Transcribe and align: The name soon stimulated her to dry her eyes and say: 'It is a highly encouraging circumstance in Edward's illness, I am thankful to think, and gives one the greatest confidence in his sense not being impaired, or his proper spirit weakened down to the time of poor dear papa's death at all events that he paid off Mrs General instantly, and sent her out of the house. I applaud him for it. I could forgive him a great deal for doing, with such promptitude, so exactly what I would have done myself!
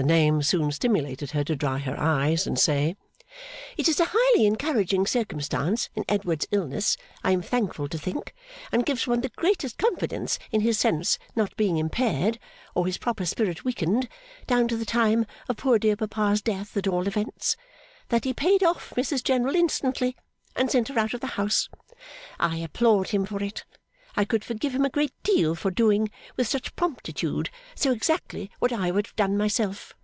The 0.00 0.04
name 0.04 0.42
soon 0.44 0.70
stimulated 0.70 1.32
her 1.32 1.42
to 1.42 1.56
dry 1.56 1.78
her 1.78 1.98
eyes 1.98 2.46
and 2.46 2.56
say: 2.56 2.96
'It 3.76 3.88
is 3.88 3.98
a 3.98 4.06
highly 4.12 4.46
encouraging 4.46 5.08
circumstance 5.08 5.90
in 5.96 6.04
Edward's 6.08 6.46
illness, 6.52 6.96
I 7.24 7.32
am 7.32 7.42
thankful 7.42 7.88
to 7.88 7.98
think, 7.98 8.32
and 8.70 8.86
gives 8.86 9.08
one 9.08 9.22
the 9.22 9.28
greatest 9.30 9.76
confidence 9.76 10.38
in 10.52 10.60
his 10.60 10.78
sense 10.78 11.18
not 11.34 11.56
being 11.56 11.78
impaired, 11.78 12.38
or 12.76 12.86
his 12.86 12.96
proper 12.98 13.26
spirit 13.26 13.64
weakened 13.64 14.08
down 14.46 14.68
to 14.68 14.76
the 14.76 14.86
time 14.86 15.26
of 15.48 15.56
poor 15.56 15.80
dear 15.80 15.96
papa's 15.96 16.42
death 16.42 16.76
at 16.76 16.86
all 16.86 17.08
events 17.08 17.56
that 18.08 18.22
he 18.24 18.32
paid 18.32 18.62
off 18.62 18.90
Mrs 18.90 19.24
General 19.24 19.56
instantly, 19.56 20.14
and 20.54 20.70
sent 20.70 20.86
her 20.86 20.96
out 21.00 21.12
of 21.12 21.20
the 21.20 21.26
house. 21.36 21.68
I 22.38 22.58
applaud 22.58 23.08
him 23.08 23.26
for 23.26 23.42
it. 23.42 23.64
I 24.16 24.24
could 24.24 24.42
forgive 24.42 24.74
him 24.74 24.84
a 24.84 24.90
great 24.90 25.12
deal 25.22 25.54
for 25.54 25.70
doing, 25.70 26.10
with 26.36 26.48
such 26.48 26.74
promptitude, 26.74 27.50
so 27.76 27.92
exactly 27.92 28.50
what 28.58 28.72
I 28.72 28.90
would 28.90 29.06
have 29.06 29.14
done 29.16 29.36
myself! 29.36 29.94